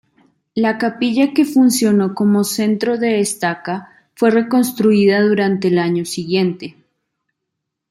[0.55, 6.75] La capilla que funcionó como centro de "estaca" fue reconstruida durante el año siguiente.